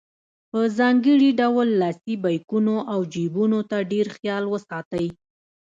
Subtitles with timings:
[0.51, 5.07] په ځانګړي ډول لاسي بیکونو او جیبونو ته ډېر خیال وساتئ.